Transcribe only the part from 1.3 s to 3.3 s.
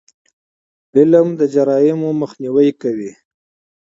د جرایمو مخنیوی کوي.